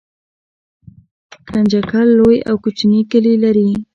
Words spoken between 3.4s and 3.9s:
لري